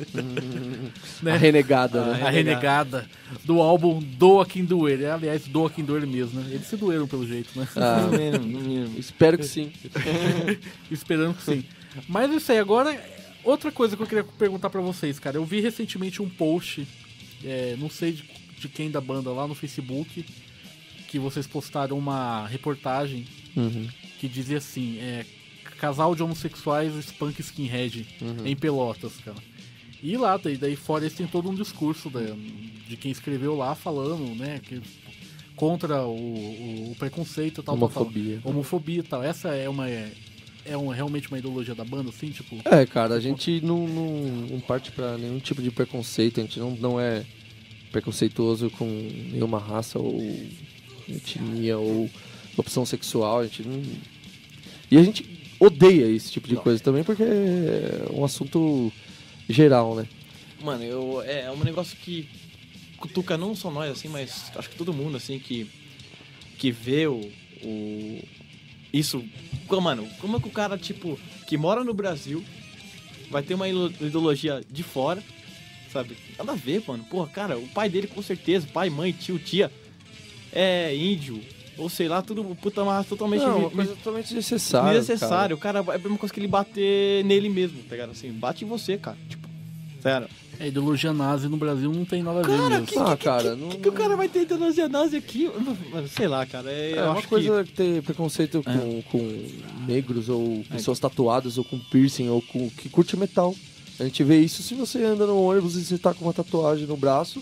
[1.22, 1.34] né?
[1.34, 2.24] A renegada, né?
[2.26, 3.08] A renegada
[3.44, 5.02] do álbum Doa Quem Doer.
[5.02, 6.52] É, aliás, Doa Quem Doer mesmo, né?
[6.54, 7.68] Eles se doeram pelo jeito, né?
[7.76, 8.98] Ah, No mínimo, no mínimo.
[9.00, 9.72] espero que sim.
[10.90, 11.66] Esperando que sim.
[12.08, 13.00] Mas isso aí, agora,
[13.44, 15.38] outra coisa que eu queria perguntar pra vocês, cara.
[15.38, 16.88] Eu vi recentemente um post,
[17.43, 18.23] é, não sei de,
[18.60, 20.25] de quem da banda lá no Facebook,
[21.08, 23.25] que vocês postaram uma reportagem
[23.56, 23.88] Uhum.
[24.19, 25.25] que dizia assim: é,
[25.77, 28.45] casal de homossexuais spunk skinhead Uhum.
[28.47, 29.38] em Pelotas, cara.
[30.01, 32.21] E lá, daí, daí fora eles têm todo um discurso da-
[32.88, 34.82] de quem escreveu lá falando, né, que
[35.56, 38.01] contra o, o- preconceito e tal, tal, tal.
[38.04, 38.41] Homofobia.
[38.43, 39.23] Homofobia e tal.
[39.23, 39.88] Essa é uma
[40.65, 42.58] é, um- realmente uma ideologia da banda, assim, tipo.
[42.65, 44.12] É, cara, a gente não, não,
[44.52, 47.26] não parte pra nenhum tipo de preconceito, a gente não, não é
[47.91, 50.21] preconceituoso com nenhuma raça ou
[51.10, 52.10] etnia ou
[52.58, 53.82] opção sexual, a gente não...
[54.89, 55.26] E a gente
[55.60, 58.91] odeia esse tipo de coisa também porque é um assunto
[59.50, 60.08] geral, né?
[60.63, 62.28] Mano, eu, é, é um negócio que
[62.97, 65.67] cutuca não só nós, assim, mas acho que todo mundo, assim, que,
[66.58, 67.30] que vê o,
[67.63, 68.21] o-
[68.93, 69.23] Isso.
[69.67, 72.43] Como, mano, como é que o cara, tipo, que mora no Brasil
[73.30, 75.23] vai ter uma ideologia de fora,
[75.91, 76.17] sabe?
[76.38, 77.04] Nada a ver, mano.
[77.06, 79.71] Porra, cara, o pai dele com certeza, pai, mãe, tio, tia,
[80.51, 81.41] é índio.
[81.77, 84.99] Ou sei lá, tudo puta mas totalmente Não, uma coisa totalmente necessária.
[84.99, 85.56] desnecessário.
[85.56, 88.12] O cara é a mesma coisa que ele bater nele mesmo, tá ligado?
[88.12, 89.17] Assim, bate em você, cara.
[89.30, 89.47] Tipo,
[90.01, 90.27] sério.
[90.62, 92.86] A ideologia nazi no Brasil não tem nada a ver Cara, mesmo.
[92.86, 95.50] que, Ah, que, cara, que, não- que, que o cara vai ter ideologia nazi aqui?
[96.15, 96.71] Sei lá, cara.
[96.71, 97.71] É, É uma acho coisa que...
[97.74, 99.45] ter preconceito com, com
[99.88, 103.56] negros ou pessoas tatuadas ou com piercing ou com que curte metal.
[104.00, 106.86] A gente vê isso se você anda no ônibus e você tá com uma tatuagem
[106.86, 107.41] no braço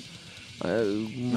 [0.64, 0.84] é,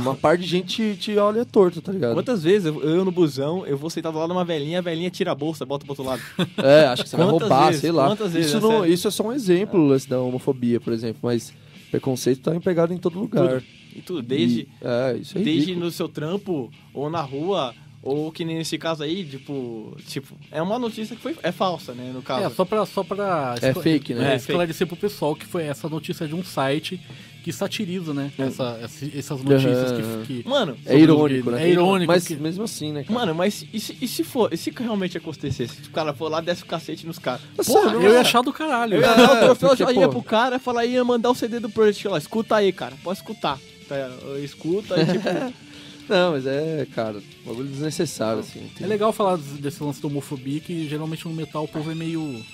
[0.01, 2.15] uma par de gente te, olha torto, tá ligado?
[2.15, 4.83] Quantas vezes eu, eu no busão, eu vou sentar do lado de uma velhinha, a
[4.83, 6.21] velhinha tira a bolsa, bota pro outro lado.
[6.59, 7.81] É, acho que você vai roubar, vezes?
[7.83, 8.07] sei lá.
[8.09, 8.93] Quantas vezes, isso, é não, sério?
[8.93, 11.53] isso é só um exemplo lance da homofobia, por exemplo, mas
[11.93, 13.63] preconceito tá empregado em todo lugar.
[13.95, 15.85] E tudo, desde, E- é, isso é desde ridículo.
[15.87, 20.61] no seu trampo, ou na rua, ou que nem nesse caso aí, tipo, tipo, é
[20.63, 22.47] uma notícia que foi, é falsa, né, no caso.
[22.47, 24.31] É, só pra, só pra É fake, né?
[24.31, 26.99] é, É, esclarecer pro pessoal que foi essa notícia de um site
[27.43, 28.31] que satiriza, né?
[28.39, 30.23] Essa, esse- essas notícias Aham.
[30.27, 31.71] que, que- Mano, É irônico, É né?
[31.71, 33.13] irônico Mas que- mesmo assim, né, cara?
[33.19, 35.75] mano, mas e se, e se for, e se realmente acontecesse?
[35.83, 37.41] Se o cara for lá, desce o cacete nos caras.
[37.67, 38.21] Porra, não Eu ia é.
[38.21, 38.95] achar do caralho.
[38.97, 41.35] Eu ia dar o troféu, porque, eu ia pro cara e falar, ia mandar o
[41.35, 43.59] CD do Project lá, escuta aí, cara, pode escutar.
[43.89, 43.97] Tá,
[44.43, 45.29] escuta e tipo,
[46.09, 48.69] Não, mas é, cara, um bagulho desnecessário, assim.
[48.81, 51.95] É legal falar des- desse lance da homofobia que geralmente no metal o povo é
[51.95, 52.45] meio.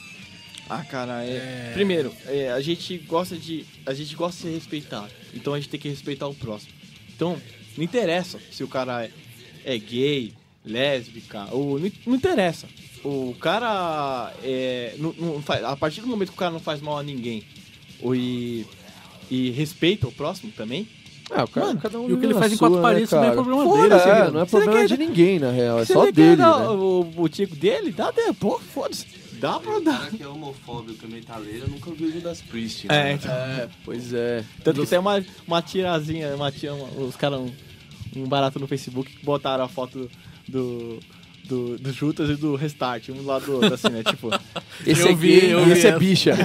[0.68, 1.70] Ah, cara, é.
[1.72, 3.64] Primeiro, é, a gente gosta de.
[3.86, 5.08] A gente gosta de ser respeitado.
[5.34, 6.72] Então a gente tem que respeitar o próximo.
[7.14, 7.36] Então,
[7.76, 9.10] não interessa se o cara é,
[9.64, 10.32] é gay,
[10.64, 11.78] lésbica, ou.
[11.78, 12.66] Não, não interessa.
[13.04, 14.94] O cara é.
[14.98, 17.44] Não, não faz- a partir do momento que o cara não faz mal a ninguém
[18.00, 18.66] ou e,
[19.30, 20.86] e respeita o próximo também.
[21.30, 23.10] Ah, o cara, Mano, cada um e o que ele faz em quatro né, paredes
[23.10, 25.78] não é problema Foda, dele, é, assim, não é problema quer- de ninguém, na real,
[25.80, 26.46] é só dele, né?
[26.46, 27.92] o, o tico dele?
[27.92, 29.06] Dá, dá, pô, foda-se.
[29.40, 29.98] Dá pra O dar.
[30.00, 33.12] cara que é homofóbico e metaleiro nunca ouviu Judas Priest, É, né?
[33.12, 33.32] então.
[33.32, 34.44] É, pois é.
[34.64, 37.50] Tanto que tem uma, uma tirazinha, uma tira, uma- os caras, um,
[38.16, 40.10] um barato no Facebook que botaram a foto
[40.48, 40.98] do,
[41.44, 44.02] do, do Jutas e do Restart, um lado do outro, assim, né?
[44.02, 44.30] Tipo,
[44.86, 46.32] Esse Eu é vi, eu vi esse é bicha.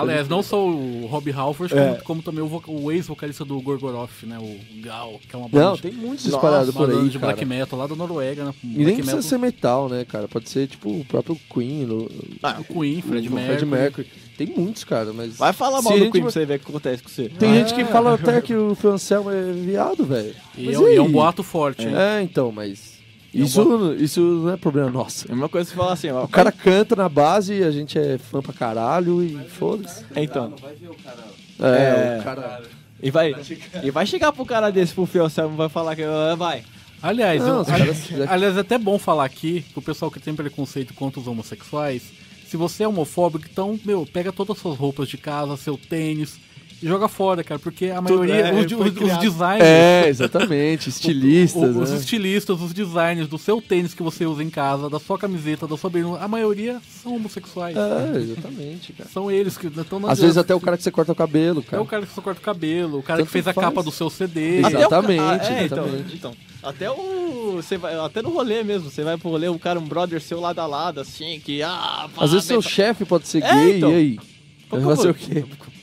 [0.00, 1.84] Aliás, não só o Rob Halford, É.
[1.94, 4.38] como, como também o, voca- o ex-vocalista do Gorgoroth, né?
[4.38, 7.32] O Gal, que é uma banda, Não, de- tem muitos espalhados por aí, de cara.
[7.32, 8.54] black metal lá da Noruega, né?
[8.62, 10.26] E nem Black precisa metal ser metal, né, cara?
[10.28, 12.10] Pode ser, tipo, o próprio Queen, o,
[12.42, 13.56] ah, do Queen, Fred o Mercury.
[13.58, 14.06] Fred Mercury.
[14.36, 15.36] Tem muitos, cara, mas...
[15.36, 17.28] vai falar mal do gente Queen pra você ver o que acontece com você.
[17.28, 20.34] Tem gente que fala até que o Phil Anselmo é viado, velho.
[20.58, 21.94] E é, e é um boato forte, hein?
[21.96, 22.93] É, então, mas...
[23.34, 25.26] Isso, isso não é problema nosso.
[25.28, 26.24] É a mesma coisa que você falar assim, ó.
[26.24, 30.04] O cara canta na base, a gente é fã pra caralho e foda-se.
[30.14, 30.54] É, então.
[30.60, 31.24] Vai ver o cara.
[31.60, 32.20] É, É.
[32.20, 32.62] o cara...
[33.02, 33.34] E vai,
[33.82, 36.02] e vai chegar pro cara desse, pro Fio Selmo, vai falar que.
[36.02, 36.62] ah, Vai.
[37.02, 40.18] Aliás, Não, eu- os caras- aliás, é até bom falar aqui, que o pessoal que
[40.18, 42.02] tem preconceito contra os homossexuais,
[42.48, 46.38] se você é homofóbico, então, meu, pega todas as suas roupas de casa, seu tênis,
[46.82, 50.88] joga fora, cara, porque a maioria, é, os, os- os designers, É, exatamente.
[50.90, 51.96] Estilistas, o- os né?
[51.96, 55.76] estilistas, os designers do seu tênis que você usa em casa, da sua camiseta, da
[55.76, 57.76] sua bermuda, a maioria são homossexuais.
[57.76, 59.08] É, exatamente, cara.
[59.10, 61.70] São eles que estão Às vezes até o cara que você corta o cabelo, É
[61.70, 61.82] cara.
[61.82, 63.66] o cara que só corta o cabelo, o cara Tanto que fez a faz.
[63.66, 64.60] capa do seu CD.
[64.62, 66.14] O Exatamente, ah, é, exatamente.
[66.16, 67.34] Então, então, até o.
[67.56, 68.90] Você vai, até no rolê mesmo.
[68.90, 71.62] Você vai pro rolê, um cara, um brother seu lado a lado, assim, que.
[71.62, 73.90] Ah, Às vezes seu chefe pode ser É, gay, então.
[73.92, 74.18] e aí?
[74.70, 75.44] Vai que fazer o quê?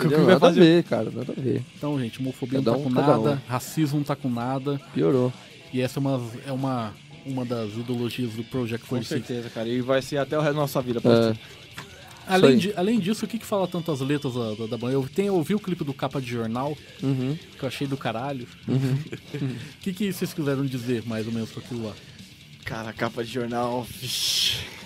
[0.00, 0.24] que Entendeu?
[0.26, 0.60] vai Nada a fazer?
[0.60, 1.62] ver, cara, nada a ver.
[1.76, 3.50] Então, gente, homofobia Cada não tá um, com nada, um.
[3.50, 4.80] racismo não tá com nada.
[4.94, 5.32] Piorou.
[5.72, 6.92] E essa é uma, é uma,
[7.24, 9.26] uma das ideologias do Project Com 46.
[9.26, 9.68] certeza, cara.
[9.68, 10.98] E vai ser até o resto da nossa vida.
[10.98, 11.38] É, pode ser.
[12.26, 14.92] Além, de, além disso, o que, que fala tanto as letras da, da, da banda?
[14.92, 17.36] Eu tenho ouvi o clipe do Capa de Jornal, uhum.
[17.58, 18.46] que eu achei do caralho.
[18.70, 21.92] O que, que vocês quiseram dizer mais ou menos com aquilo lá?
[22.64, 23.86] Cara, capa de jornal.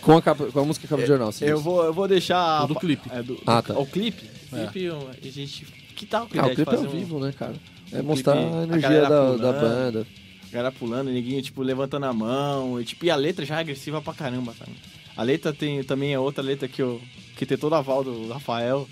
[0.01, 1.45] com, a capa, com a música capa de jornal, sim.
[1.45, 2.65] Eu vou, eu vou deixar.
[2.65, 3.09] O do a- clipe.
[3.11, 3.79] É, do, Ah, tá.
[3.79, 4.25] O clipe?
[4.53, 4.67] O É.
[4.67, 5.67] clipe, a gente.
[5.97, 7.33] Que tal com a Ah, o ideia de clipe é ao fazer um- vivo, né,
[7.39, 7.55] cara?
[7.93, 9.41] É um mostrar clipe, a a energia galera da, pulando.
[9.43, 10.07] da banda.
[10.49, 12.81] A galera pulando, ninguém, tipo, levantando a mão.
[12.81, 14.71] E, tipo, e a letra já é agressiva pra caramba, cara.
[15.17, 17.01] A letra tem também é outra letra que, eu,
[17.37, 18.89] que tem todo a aval do Rafael.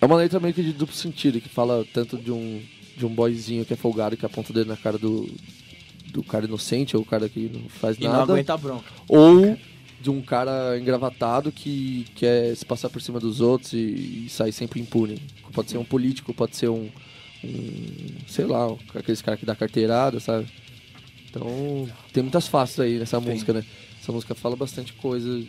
[0.00, 2.62] É uma letra meio que de duplo sentido, que fala tanto de um,
[2.96, 5.28] de um boyzinho que é folgado que aponta o dedo na cara do,
[6.10, 8.32] do cara inocente, ou o cara que não faz E não nada.
[8.32, 8.84] aguenta a bronca.
[9.08, 9.56] Ou
[10.00, 14.52] de um cara engravatado que quer se passar por cima dos outros e, e sair
[14.52, 15.20] sempre impune.
[15.52, 16.88] Pode ser um político, pode ser um,
[17.44, 20.46] um sei lá, aqueles caras que dá carteirada, sabe?
[21.28, 23.30] Então, tem muitas faces aí nessa Tem.
[23.32, 23.64] música, né?
[24.00, 25.44] Essa música fala bastante coisa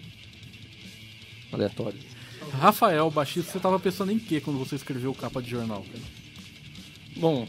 [1.51, 1.99] aleatória.
[2.59, 5.85] Rafael, baixista, você tava pensando em quê quando você escreveu o Capa de Jornal?
[7.15, 7.47] Bom,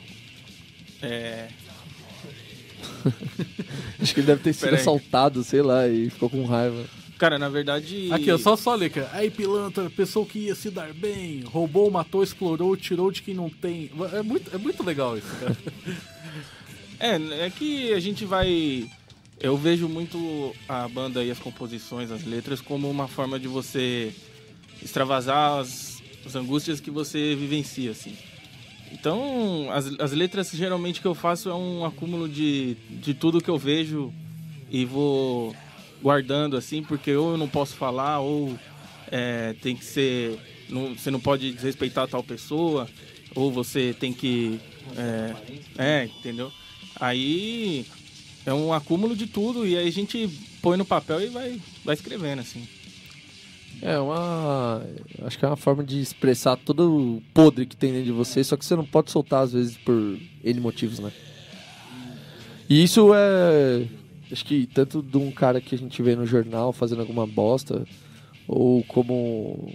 [1.01, 1.49] é.
[4.01, 4.81] Acho que ele deve ter sido Pera aí.
[4.81, 6.85] assaltado, sei lá, e ficou com raiva.
[7.19, 8.09] Cara, na verdade.
[8.11, 9.09] Aqui, ó, só, só ler, cara.
[9.13, 13.49] Aí, pilantra, pessoa que ia se dar bem, roubou, matou, explorou, tirou de quem não
[13.49, 13.91] tem.
[14.13, 15.57] É muito, é muito legal isso, cara.
[17.05, 18.89] É, é que a gente vai.
[19.41, 24.15] Eu vejo muito a banda e as composições, as letras, como uma forma de você
[24.81, 28.17] extravasar as, as angústias que você vivencia, assim.
[28.93, 33.49] Então, as, as letras geralmente que eu faço é um acúmulo de, de tudo que
[33.49, 34.13] eu vejo
[34.71, 35.55] e vou
[36.03, 38.57] guardando, assim, porque ou eu não posso falar, ou
[39.11, 40.39] é, tem que ser.
[40.69, 42.89] não- você não pode desrespeitar tal pessoa.
[43.35, 44.61] ou você tem que.
[44.97, 45.35] É,
[45.79, 46.53] é, entendeu?
[47.01, 47.87] Aí
[48.45, 50.29] é um acúmulo de tudo e aí a gente
[50.61, 52.67] põe no papel e vai, vai escrevendo, assim.
[53.83, 54.81] É uma.
[55.25, 58.45] Acho que é uma forma de expressar todo o podre que tem dentro de você,
[58.45, 59.93] só que você não pode soltar às vezes por
[60.45, 61.11] N motivos, né?
[62.71, 63.85] E isso é.
[64.31, 67.85] Acho que tanto de um cara que a gente vê no jornal fazendo alguma bosta,
[68.47, 69.73] ou como.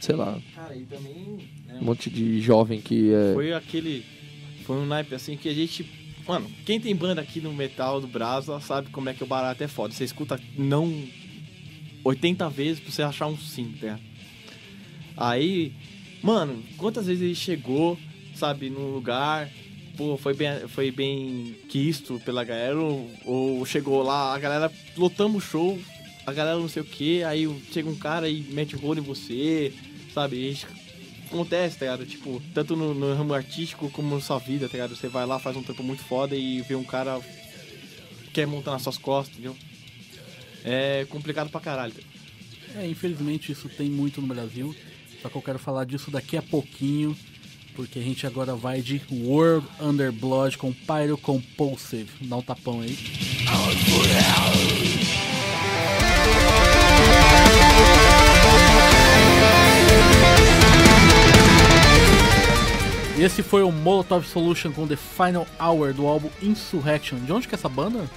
[0.00, 1.38] Sei lá, Cara, e também.
[1.66, 3.34] né, um monte de jovem que é.
[3.34, 4.04] Foi aquele.
[4.64, 5.84] Foi um naipe assim que a gente.
[6.26, 9.64] Mano, quem tem banda aqui no metal do Brasa sabe como é que o barato
[9.64, 9.92] é foda.
[9.92, 10.86] Você escuta não
[12.04, 13.98] 80 vezes pra você achar um sim, tá?
[15.16, 15.72] Aí,
[16.22, 17.98] mano, quantas vezes ele chegou,
[18.34, 19.50] sabe, num lugar,
[19.96, 25.44] pô, foi bem, foi bem quisto pela galera, ou, ou chegou lá, a galera lotamos
[25.44, 25.78] o show,
[26.24, 29.02] a galera não sei o que, aí chega um cara e mete o rolo em
[29.02, 29.72] você,
[30.14, 30.56] sabe?
[31.26, 32.06] Acontece, tá ligado?
[32.06, 34.94] Tipo, tanto no, no ramo artístico como na sua vida, tá ligado?
[34.94, 37.20] Você vai lá, faz um trampo muito foda e vê um cara
[38.24, 39.56] que quer montar nas suas costas, entendeu?
[40.64, 41.94] É complicado pra caralho.
[42.74, 44.74] É, infelizmente isso tem muito no Brasil.
[45.22, 47.16] Só que eu quero falar disso daqui a pouquinho.
[47.74, 52.08] Porque a gente agora vai de World Under Blood com Pyro Compulsive.
[52.22, 52.98] Dá um tapão aí.
[63.18, 67.18] Esse foi o Molotov Solution com The Final Hour do álbum Insurrection.
[67.18, 68.08] De onde que é essa banda?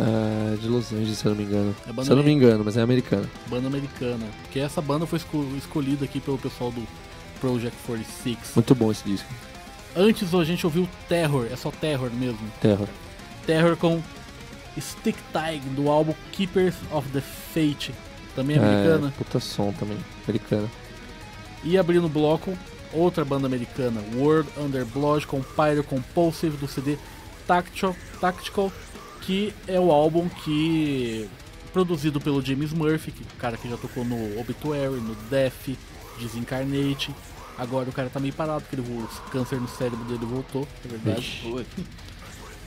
[0.00, 1.76] É, de Los Angeles, se eu não me engano.
[1.86, 3.28] É se eu não me engano, mas é americana.
[3.48, 4.26] Banda americana.
[4.42, 6.82] Porque essa banda foi esco- escolhida aqui pelo pessoal do
[7.40, 8.38] Project 46.
[8.56, 9.28] Muito bom esse disco.
[9.96, 12.40] Antes a gente ouviu Terror, é só Terror mesmo.
[12.60, 12.88] Terror.
[13.46, 14.02] Terror com
[14.80, 17.94] Stick Tag do álbum Keepers of the Fate,
[18.34, 19.14] também É, americana.
[19.16, 19.96] puta som também.
[20.26, 20.68] Americana.
[21.62, 22.58] E abrindo o bloco,
[22.92, 26.98] outra banda americana, World Under Blood com Pyro Compulsive do CD
[27.46, 28.72] Tactical, Tactical,
[29.26, 31.28] que é o álbum que
[31.72, 35.76] produzido pelo James Murphy, que o cara que já tocou no Obituary, no Death,
[36.18, 37.14] Desincarnate.
[37.58, 40.88] Agora o cara tá meio parado, porque ele, o câncer no cérebro dele voltou, é
[40.88, 41.42] verdade.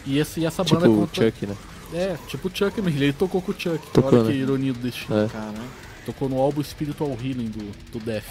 [0.05, 1.25] E, esse, e essa Tipo banda o conta.
[1.25, 1.55] Chuck, né?
[1.93, 3.79] É, tipo o Chuck mesmo, ele tocou com o Chuck.
[3.91, 4.43] Tocou, Olha que né?
[4.43, 5.25] ironia do destino.
[5.25, 5.27] É.
[5.27, 5.57] Caralho.
[6.05, 8.25] Tocou no álbum Spiritual Healing do, do Death.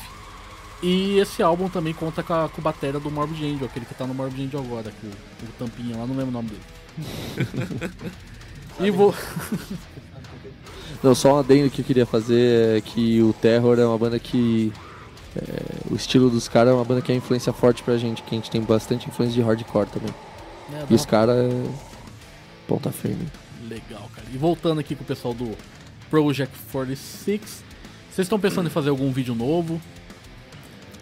[0.83, 3.95] E esse álbum também conta com a, com a bateria do Morbid Angel, aquele que
[3.95, 6.63] tá no Morbid Angel agora, com, com o tampinha lá, não lembro o nome dele.
[8.81, 9.15] e vou.
[11.03, 14.19] Não, só um adendo que eu queria fazer é que o Terror é uma banda
[14.19, 14.73] que.
[15.37, 18.35] é, o estilo dos caras é uma banda que é influência forte pra gente, que
[18.35, 20.15] a gente tem bastante influência de hardcore também.
[20.71, 21.69] né, dá E os caras é.
[22.67, 23.27] ponta firme.
[23.69, 24.27] Legal, cara.
[24.33, 25.57] E voltando aqui com o pessoal do
[26.11, 27.41] Project 46,
[28.11, 29.81] vocês estão pensando em fazer algum vídeo novo?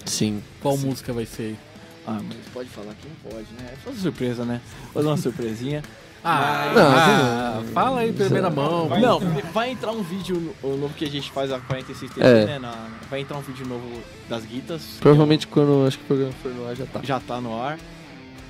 [0.05, 0.43] Sim.
[0.61, 1.57] Qual música vai ser?
[2.07, 3.73] Ah, mas pode falar que não pode, né?
[3.85, 4.61] Fazer surpresa, né?
[4.93, 5.83] Fazer uma surpresinha.
[6.27, 8.89] Ah, Não, ah, fala aí primeira mão.
[8.89, 9.21] Vai, não,
[9.53, 12.45] vai entrar um vídeo no- o novo que a gente faz a 46 TV, É.
[12.47, 12.59] né?
[12.59, 14.83] na- vai entrar um vídeo novo das guitas.
[15.01, 17.01] Provavelmente quando acho que o programa for no ar já tá.
[17.03, 17.79] já tá no ar.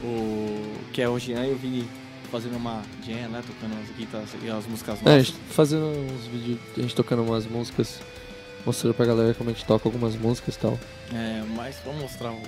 [0.02, 1.88] O que é o Jean e o Vini
[2.30, 3.42] fazendo uma jam, né?
[3.46, 7.22] Tocando as guitas e as músicas É, a gente fazendo uns vídeos, a gente tocando
[7.22, 8.00] umas músicas,
[8.66, 10.78] mostrando pra galera como a gente toca algumas músicas e tal.
[11.12, 12.42] É, mas vamos mostrar o.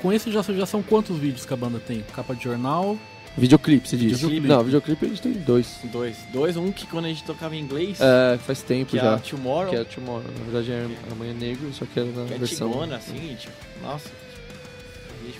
[0.00, 2.04] Com esse já, já são quantos vídeos que a banda tem?
[2.14, 2.96] Capa de jornal.
[3.36, 4.14] Videoclipe, você disse?
[4.16, 4.46] Videoclipe.
[4.48, 5.78] Não, videoclipe a gente tem dois.
[5.84, 6.16] Dois.
[6.32, 9.14] Dois, um que quando a gente tocava em inglês, É, faz tempo que é já.
[9.14, 10.24] a Tomorrow, Que é Tomorrow.
[10.38, 12.68] Na verdade é Amanhã Negro, só que era na que é versão.
[12.68, 14.08] antigona, assim, tipo, nossa.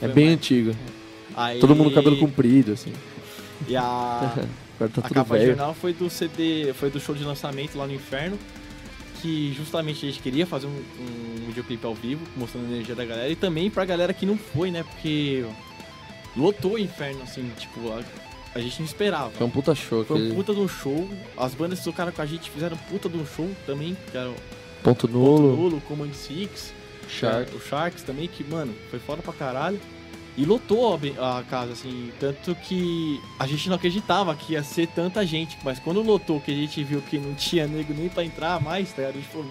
[0.03, 0.73] É bem mais- antiga.
[1.37, 2.93] Aí- Todo mundo com cabelo comprido, assim.
[3.67, 3.83] E a,
[4.79, 5.57] Agora tá a tudo capa de velho.
[5.57, 8.39] jornal foi do CD, foi do show de lançamento lá no Inferno.
[9.21, 13.05] Que justamente a gente queria fazer um, um videoclipe ao vivo, mostrando a energia da
[13.05, 13.29] galera.
[13.29, 14.85] E também pra galera que não foi, né?
[14.85, 15.45] Porque
[16.37, 18.03] lotou o Inferno, assim, tipo, a,
[18.55, 19.31] a gente não esperava.
[19.31, 20.05] Foi um puta show.
[20.05, 21.09] Foi um aquele puta de um show.
[21.37, 23.97] As bandas que tocaram com a gente fizeram um puta de um show também.
[24.11, 24.35] Que era o
[24.83, 26.73] Ponto Ponto Nulo, Nulo, Command Six,
[27.09, 27.55] Shark.
[27.57, 29.81] o Sharks também, que, mano, foi foda pra caralho.
[30.41, 34.87] E lotou a a, casa, assim, tanto que a gente não acreditava que ia ser
[34.87, 35.59] tanta gente.
[35.65, 38.91] Mas quando lotou, que a gente viu que não tinha nego nem pra entrar mais,
[38.93, 39.17] tá ligado?
[39.17, 39.47] A gente falou,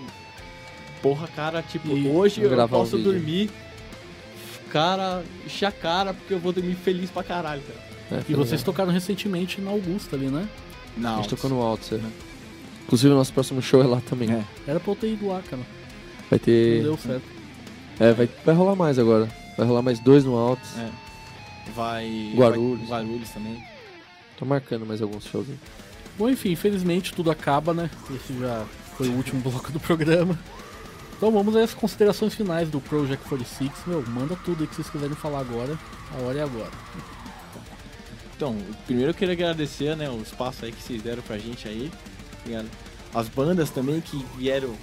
[1.02, 3.12] porra, cara, tipo, E hoje eu um posso vídeo.
[3.12, 3.50] dormir,
[4.71, 7.80] cara, encher a cara, porque eu vou dormir feliz pra caralho, cara.
[8.10, 8.65] É, E vocês legal.
[8.65, 10.47] tocaram recentemente na Augusta ali, né?
[10.95, 12.00] A Não, gente tocou no Alto, é.
[12.86, 14.32] Inclusive o nosso próximo show é lá também.
[14.32, 14.41] É.
[14.65, 15.62] Era pra eu ter ido lá, cara.
[16.30, 16.82] Vai Não ter.
[16.84, 17.23] deu certo.
[18.00, 19.28] É, vai, vai rolar mais agora.
[19.58, 20.62] Vai rolar mais dois no Alto.
[20.78, 20.89] É.
[21.76, 22.34] vai...
[22.36, 22.88] Guarulhos.
[22.88, 23.63] vai- Guarulhos também.
[24.38, 25.48] Tô marcando mais alguns shows.
[25.50, 25.58] aí.
[26.17, 27.89] Bom, enfim, infelizmente tudo acaba, né?
[28.15, 28.65] Esse já
[28.98, 30.38] foi o último bloco do programa.
[31.15, 33.72] Então vamos às considerações finais do Project 46.
[33.88, 35.78] Meu, manda tudo aí que vocês quiserem falar agora.
[36.15, 36.72] A hora é agora.
[38.36, 41.91] Então, primeiro eu queria agradecer, né, o espaço aí que vocês deram pra gente aí.
[42.41, 42.70] Obrigado.
[43.15, 44.76] As bandas também que vieram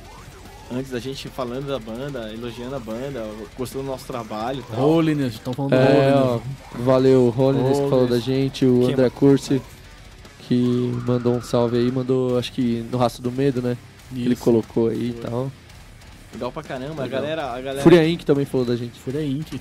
[0.72, 4.88] antes da gente falando da banda, elogiando a banda, gostando do nosso trabalho e tal.
[4.88, 6.42] Holiness, estão falando do É, ó, Holiness.
[6.74, 9.61] valeu, o Rollins que falou da gente, o André Cursi,
[10.40, 13.77] que mandou um salve aí, mandou, acho que no Rastro do Medo, né?
[14.12, 14.42] Que ele Isso.
[14.44, 15.50] colocou aí e tal.
[16.33, 17.03] Legal pra caramba.
[17.03, 17.20] A Legal.
[17.22, 18.24] galera, a galera, Fúria Inc.
[18.24, 19.55] também falou da gente, Fúria Inc.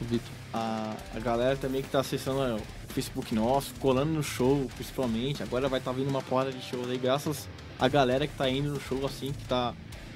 [0.00, 0.28] o Vitor.
[0.52, 5.42] a, a galera também que tá acessando ó, o Facebook nosso, colando no show, principalmente.
[5.42, 7.48] Agora vai estar vindo uma porra de shows aí, graças
[7.78, 9.72] a galera que tá indo no show assim, que tá.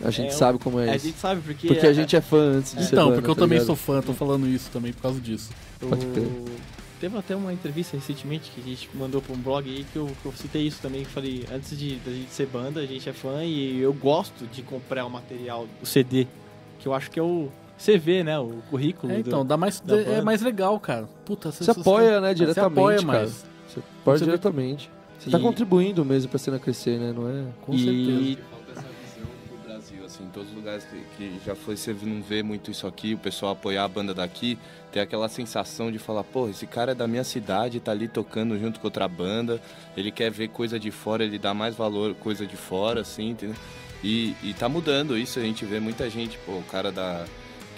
[0.02, 1.08] A gente É, sabe como é A isso.
[1.08, 1.68] gente sabe porque.
[1.68, 3.68] Porque a gente é fã antes de ser Então, banda, porque eu tá também ligado?
[3.68, 5.50] sou fã, tô falando isso também por causa disso.
[5.80, 6.24] Pode crer.
[6.26, 6.46] O-
[7.02, 10.08] Teve até uma entrevista recentemente que a gente mandou pra um blog aí que eu,
[10.22, 13.08] que eu citei isso também, que falei, antes de da gente ser banda, a gente
[13.10, 16.28] é fã e eu gosto de comprar o material, o CD,
[16.78, 17.48] que eu acho que é o
[17.80, 18.38] CV, né?
[18.40, 19.12] O currículo.
[19.12, 20.22] É, do- então, dá mais, da é banda.
[20.24, 21.08] mais legal, cara.
[21.26, 23.08] Puta, Você apoia, né, Você diretamente, apoia cara.
[23.08, 23.46] mais.
[23.68, 24.92] Você apoia Você vê- diretamente.
[25.18, 27.14] Você tá E- contribuindo mesmo pra cena crescer, né?
[27.16, 27.44] Não é?
[27.62, 27.80] Com e
[28.36, 28.42] certeza.
[28.52, 31.94] Falta essa visão pro Brasil, assim, em todos os lugares que, que já foi, você
[32.04, 34.58] não vê muito isso aqui, o pessoal apoiar a banda daqui,
[34.92, 38.58] ter aquela sensação de falar, pô, esse cara é da minha cidade, tá ali tocando
[38.58, 39.62] junto com outra banda,
[39.96, 43.56] ele quer ver coisa de fora, ele dá mais valor coisa de fora, assim, entendeu?
[44.02, 47.26] E, e tá mudando isso, a gente vê muita gente, pô, o cara da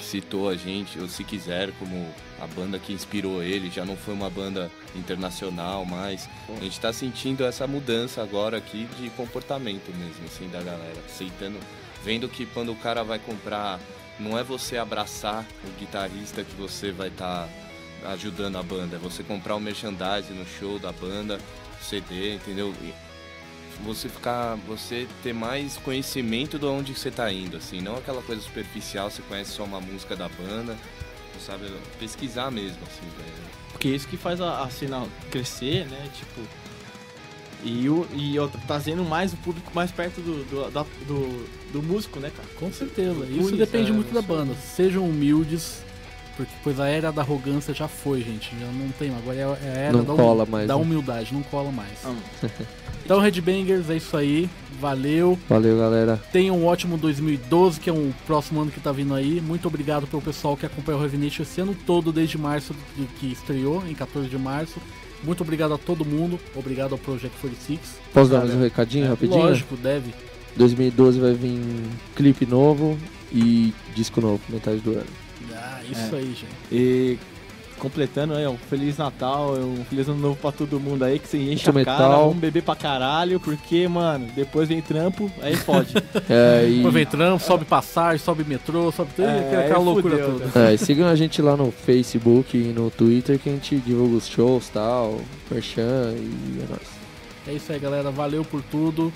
[0.03, 2.07] citou a gente, ou se quiser, como
[2.39, 6.29] a banda que inspirou ele, já não foi uma banda internacional mais.
[6.49, 10.97] A gente tá sentindo essa mudança agora aqui de comportamento mesmo, assim, da galera.
[11.05, 11.59] Aceitando,
[12.03, 13.79] vendo que quando o cara vai comprar,
[14.19, 17.47] não é você abraçar o guitarrista que você vai estar
[18.05, 21.39] ajudando a banda, é você comprar o merchandising no show da banda,
[21.81, 22.73] CD, entendeu?
[23.85, 28.41] Você ficar, você ter mais conhecimento de onde você tá indo, assim, não aquela coisa
[28.41, 30.77] superficial, você conhece só uma música da banda,
[31.45, 31.65] sabe,
[31.99, 33.51] pesquisar mesmo, assim, velho.
[33.71, 36.07] Porque é isso que faz a, a cena crescer, né?
[36.15, 36.41] Tipo.
[37.63, 41.81] E, o, e outra, trazendo mais o público mais perto do, do, da- do, do
[41.83, 42.47] músico, né, cara?
[42.59, 43.25] Com certeza.
[43.25, 44.55] Isso depende é, muito da você- banda.
[44.55, 45.83] Sejam humildes,
[46.37, 48.51] porque pois a era da arrogância já foi, gente.
[48.59, 49.09] Já não tem.
[49.15, 50.81] Agora é a era Não da, cola mais, da né?
[50.81, 51.91] humildade, não cola mais.
[52.05, 52.13] Ah,
[53.03, 54.47] Então, Headbangers, é isso aí.
[54.79, 55.37] Valeu.
[55.49, 56.21] Valeu, galera.
[56.31, 59.41] Tenham um ótimo 2012, que é o próximo ano que tá vindo aí.
[59.41, 63.31] Muito obrigado pelo pessoal que acompanhou o Revination esse ano todo, desde março, que, que
[63.31, 64.79] estreou, em 14 de março.
[65.23, 66.39] Muito obrigado a todo mundo.
[66.55, 67.79] Obrigado ao Project 46.
[68.13, 69.39] Posso dar mais um recadinho É, rapidinho?
[69.43, 70.13] Lógico, deve.
[70.55, 71.59] 2012 vai vir
[72.15, 72.97] clipe novo
[73.31, 75.05] e disco novo, metade do ano.
[75.91, 76.17] Isso É.
[76.19, 76.45] aí, gente.
[76.71, 77.17] E
[77.79, 81.37] completando aí, um Feliz Natal, um Feliz Ano Novo pra todo mundo aí, que você
[81.37, 82.23] enche Muito a cara, metal.
[82.27, 85.93] vamos beber pra caralho, porque, mano, depois vem trampo, aí pode.
[86.29, 90.39] É, e, Depois vem trampo, sobe passagem, sobe metrô, sobe tudo, É, aquela, loucura fudeu,
[90.47, 90.69] toda.
[90.69, 94.15] é, e sigam a gente lá no Facebook e no Twitter que a gente divulga
[94.17, 97.01] os shows e tal, merchan e é nóis.
[97.47, 98.11] É isso aí, galera.
[98.11, 99.11] Valeu por tudo.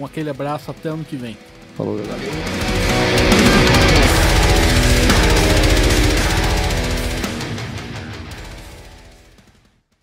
[0.00, 0.70] Um aquele abraço.
[0.70, 1.36] Até ano que vem.
[1.76, 3.35] Falou, galera.